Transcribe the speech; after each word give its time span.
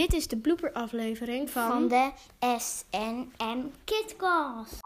Dit 0.00 0.12
is 0.12 0.26
de 0.28 0.36
blooperaflevering 0.36 1.50
van... 1.50 1.68
Van 1.68 1.88
de 1.88 2.10
SNM 2.58 3.70
Kidcast. 3.84 4.78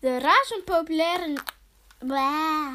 De 0.00 0.18
razend 0.18 0.64
populaire... 0.64 1.36
Bah. 2.06 2.72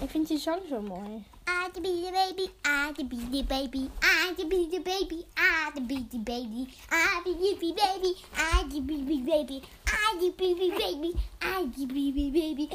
Ik 0.00 0.10
vind 0.10 0.28
die 0.28 0.38
zang 0.38 0.60
zo 0.68 0.80
mooi. 0.80 1.24
I 1.68 1.70
the 1.72 1.80
be 1.80 2.10
baby, 2.12 2.50
I 2.64 2.92
the 2.92 3.04
be 3.04 3.44
baby, 3.48 3.90
I 4.00 4.34
the 4.36 4.46
be 4.46 4.80
baby, 4.82 5.26
I 5.34 5.70
the 5.74 5.80
be 5.80 6.06
baby, 6.24 6.66
I 6.90 7.20
the 7.24 7.34
be 7.58 7.72
baby, 7.74 8.16
I 8.32 8.64
the 8.68 8.82
be 8.82 9.02
baby, 9.24 9.62
I 9.84 10.18
the 10.18 10.32
be 10.36 10.54
baby, 10.76 11.14
I 11.38 11.66
the 11.76 11.86
be 11.86 12.30
baby. 12.30 12.68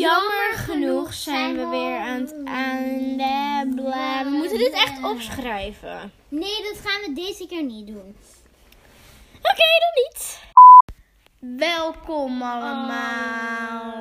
Jammer 0.00 0.52
genoeg 0.54 1.14
zijn 1.14 1.56
we 1.56 1.66
weer 1.66 1.98
aan 1.98 2.20
het. 2.20 3.74
Blah. 3.74 4.22
We 4.22 4.30
moeten 4.30 4.58
dit 4.58 4.72
echt 4.72 5.04
opschrijven. 5.04 6.12
Nee, 6.28 6.62
dat 6.62 6.80
gaan 6.84 7.00
we 7.00 7.12
deze 7.14 7.46
keer 7.46 7.62
niet 7.62 7.86
doen. 7.86 8.16
Oké, 9.38 9.66
dan 9.78 9.94
niet. 9.94 10.42
Welkom 11.58 12.42
allemaal. 12.42 13.94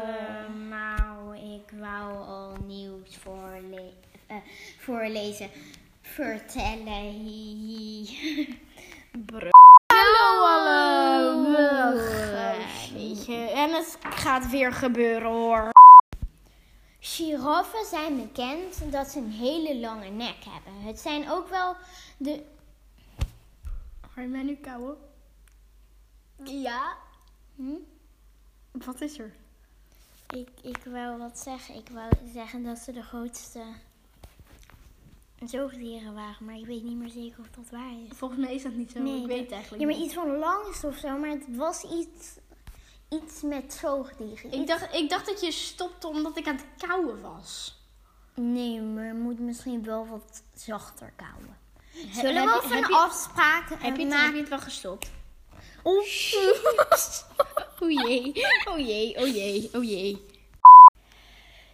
nou, 0.70 1.38
ik 1.38 1.72
wou 1.80 2.28
al 2.28 2.54
nieuws 2.66 3.18
voorle 3.24 3.92
eh, 4.28 4.36
voorlezen, 4.80 5.50
vertellen. 6.02 7.16
Hallo 9.88 10.46
allemaal. 10.46 11.94
Weet 12.94 13.26
je, 13.26 13.52
en 13.56 13.70
het 13.74 13.98
gaat 14.10 14.50
weer 14.50 14.74
gebeuren 14.74 15.32
hoor. 15.32 15.72
Giraffen 17.00 17.86
zijn 17.86 18.16
bekend 18.16 18.92
dat 18.92 19.08
ze 19.08 19.20
een 19.20 19.32
hele 19.32 19.80
lange 19.80 20.10
nek 20.10 20.38
hebben. 20.50 20.82
Het 20.82 21.00
zijn 21.00 21.30
ook 21.30 21.48
wel 21.50 21.76
de. 22.18 22.44
Ga 24.10 24.22
je 24.22 24.28
mij 24.28 24.44
nu 24.44 24.56
kauwen? 24.56 24.98
Ja? 26.44 26.98
Hm? 27.56 27.76
Wat 28.72 29.02
is 29.02 29.20
er? 29.20 29.34
Ik, 30.30 30.50
ik 30.62 30.84
wou 30.86 31.18
wat 31.18 31.40
zeggen. 31.40 31.76
Ik 31.76 31.90
wou 31.90 32.12
zeggen 32.34 32.64
dat 32.64 32.78
ze 32.78 32.92
de 32.92 33.04
grootste 33.04 33.64
zoogdieren 35.46 36.14
waren, 36.14 36.46
maar 36.46 36.58
ik 36.58 36.66
weet 36.66 36.84
niet 36.84 36.98
meer 36.98 37.10
zeker 37.10 37.40
of 37.40 37.50
dat 37.50 37.70
waar 37.70 37.94
is. 38.08 38.18
Volgens 38.18 38.40
mij 38.40 38.56
is 38.56 38.64
dat 38.64 38.74
niet 38.74 38.92
zo. 38.92 39.00
Nee, 39.00 39.22
ik 39.22 39.28
weet 39.28 39.42
het 39.42 39.52
eigenlijk 39.52 39.82
Ja, 39.82 39.88
maar 39.88 40.06
iets 40.06 40.14
van 40.14 40.38
langst 40.38 40.84
of 40.84 40.98
zo, 40.98 41.18
maar 41.18 41.30
het 41.30 41.56
was 41.56 41.84
iets, 41.84 42.38
iets 43.10 43.42
met 43.42 43.74
zoogdieren. 43.74 44.52
Ik 44.52 44.68
dacht, 44.68 44.94
ik 44.94 45.10
dacht 45.10 45.26
dat 45.26 45.42
je 45.42 45.52
stopte 45.52 46.08
omdat 46.08 46.38
ik 46.38 46.48
aan 46.48 46.56
het 46.56 46.88
kauwen 46.88 47.22
was. 47.22 47.78
Nee, 48.34 48.82
maar 48.82 49.06
je 49.06 49.14
moet 49.14 49.40
misschien 49.40 49.84
wel 49.84 50.08
wat 50.08 50.44
zachter 50.56 51.14
kauwen. 51.16 51.58
Zullen 52.12 52.46
we 52.46 52.56
over 52.56 52.76
heb 52.76 52.84
een 52.84 52.90
je- 52.90 52.96
afspraak 52.96 53.70
Heb 53.70 53.80
je, 53.80 53.86
het, 54.02 54.10
maken? 54.10 54.26
heb 54.26 54.34
je 54.34 54.40
het 54.40 54.50
wel 54.50 54.60
gestopt? 54.60 55.12
Oh. 55.84 55.98
oh 57.82 57.90
jee, 57.92 58.34
oh 58.66 58.78
jee, 58.78 59.18
oh 59.18 59.28
jee, 59.36 59.70
oh 59.74 59.84
jee. 59.84 60.26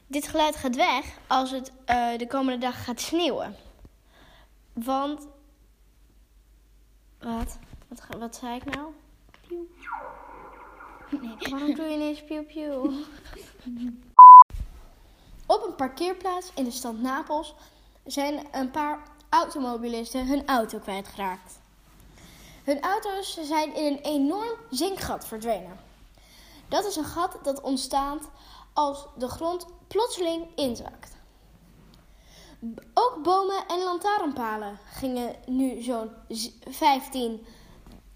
Dit 0.07 0.27
geluid 0.27 0.55
gaat 0.55 0.75
weg 0.75 1.05
als 1.27 1.51
het 1.51 1.71
eh, 1.85 2.17
de 2.17 2.27
komende 2.27 2.59
dag 2.59 2.83
gaat 2.83 3.01
sneeuwen. 3.01 3.55
Want... 4.73 5.27
Wat? 7.19 7.57
Wat, 7.87 8.17
wat 8.19 8.35
zei 8.35 8.55
ik 8.55 8.75
nou? 8.75 8.93
Nee, 11.21 11.49
waarom 11.49 11.75
doe 11.75 11.85
je 11.85 11.95
ineens 11.95 12.23
pieuw? 12.47 12.91
Op 15.47 15.63
een 15.67 15.75
parkeerplaats 15.75 16.51
in 16.55 16.63
de 16.63 16.71
stad 16.71 16.97
Napels 16.97 17.55
zijn 18.05 18.47
een 18.51 18.71
paar 18.71 19.03
automobilisten 19.29 20.27
hun 20.27 20.47
auto 20.47 20.79
kwijtgeraakt. 20.79 21.59
Hun 22.63 22.81
auto's 22.81 23.37
zijn 23.43 23.75
in 23.75 23.85
een 23.93 23.99
enorm 23.99 24.57
zinkgat 24.69 25.27
verdwenen. 25.27 25.79
Dat 26.67 26.85
is 26.85 26.95
een 26.95 27.05
gat 27.05 27.37
dat 27.43 27.61
ontstaat 27.61 28.29
als 28.73 29.05
de 29.17 29.27
grond 29.27 29.65
plotseling 29.87 30.47
inzakt. 30.55 31.13
Ook 32.93 33.19
bomen 33.23 33.67
en 33.67 33.83
lantaarnpalen 33.83 34.79
gingen 34.93 35.35
nu 35.45 35.81
zo'n 35.81 36.09
z- 36.27 36.51
15 36.69 37.45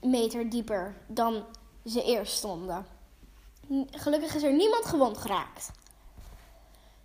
meter 0.01 0.49
dieper 0.49 0.97
dan 1.07 1.45
ze 1.85 2.03
eerst 2.03 2.33
stonden. 2.33 2.85
Gelukkig 3.91 4.35
is 4.35 4.43
er 4.43 4.53
niemand 4.53 4.85
gewond 4.85 5.17
geraakt. 5.17 5.71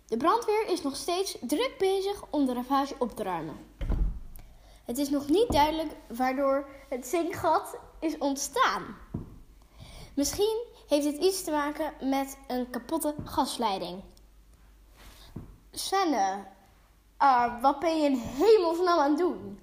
De 0.07 0.17
brandweer 0.17 0.67
is 0.67 0.81
nog 0.81 0.95
steeds 0.95 1.37
druk 1.41 1.75
bezig 1.77 2.23
om 2.29 2.45
de 2.45 2.53
ravage 2.53 2.95
op 2.97 3.15
te 3.15 3.23
ruimen. 3.23 3.57
Het 4.85 4.97
is 4.97 5.09
nog 5.09 5.27
niet 5.27 5.51
duidelijk 5.51 5.91
waardoor 6.07 6.67
het 6.89 7.07
zinkgat 7.07 7.77
is 7.99 8.17
ontstaan. 8.17 8.97
Misschien 10.13 10.63
heeft 10.87 11.05
het 11.05 11.17
iets 11.17 11.43
te 11.43 11.51
maken 11.51 11.93
met 12.09 12.37
een 12.47 12.69
kapotte 12.69 13.15
gasleiding. 13.23 14.03
Senne, 15.71 16.45
ah, 17.17 17.61
wat 17.61 17.79
ben 17.79 17.97
je 17.97 18.09
in 18.09 18.21
hemelsnaam 18.37 18.99
aan 18.99 19.09
het 19.09 19.19
doen? 19.19 19.59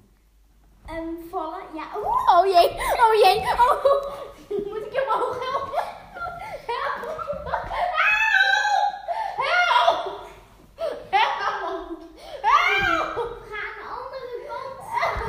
En 0.87 1.19
vallen, 1.31 1.61
ja. 1.75 1.99
Oh 1.99 2.45
jee, 2.45 2.71
oh 3.05 3.15
jee, 3.23 3.39
oh, 3.39 3.85